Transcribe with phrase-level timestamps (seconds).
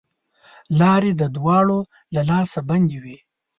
[0.79, 1.79] لاري د واورو
[2.13, 3.17] له لاسه بندي وې.